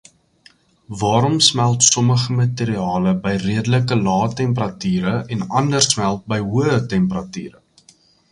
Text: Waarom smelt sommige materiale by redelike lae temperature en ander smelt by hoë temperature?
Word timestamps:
Waarom 0.87 1.35
smelt 1.47 1.83
sommige 1.89 2.31
materiale 2.39 3.13
by 3.27 3.33
redelike 3.43 3.99
lae 4.07 4.31
temperature 4.41 5.13
en 5.37 5.45
ander 5.61 5.87
smelt 5.91 6.27
by 6.33 6.41
hoë 6.49 6.81
temperature? 6.97 7.63